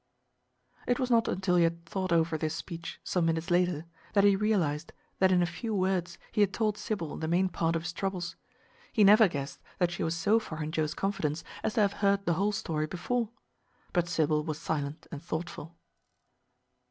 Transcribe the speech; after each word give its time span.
It 0.87 0.97
was 0.97 1.11
not 1.11 1.27
until 1.27 1.57
he 1.57 1.63
had 1.63 1.85
thought 1.85 2.11
over 2.11 2.35
this 2.35 2.55
speech, 2.55 2.99
some 3.03 3.27
minutes 3.27 3.51
later, 3.51 3.85
that 4.13 4.23
he 4.23 4.35
realized 4.35 4.93
that 5.19 5.31
in 5.31 5.43
a 5.43 5.45
few 5.45 5.75
words 5.75 6.17
he 6.31 6.41
had 6.41 6.51
told 6.51 6.75
Sybil 6.75 7.17
the 7.17 7.27
main 7.27 7.49
part 7.49 7.75
of 7.75 7.83
his 7.83 7.93
troubles. 7.93 8.35
He 8.91 9.03
never 9.03 9.27
guessed 9.27 9.59
that 9.77 9.91
she 9.91 10.01
was 10.01 10.15
so 10.17 10.39
far 10.39 10.63
in 10.63 10.71
Joe's 10.71 10.95
confidence 10.95 11.43
as 11.61 11.75
to 11.75 11.81
have 11.81 11.93
heard 11.93 12.25
the 12.25 12.33
whole 12.33 12.51
story 12.51 12.87
before. 12.87 13.29
But 13.93 14.07
Sybil 14.09 14.43
was 14.43 14.57
silent 14.57 15.05
and 15.11 15.21
thoughtful. 15.21 15.77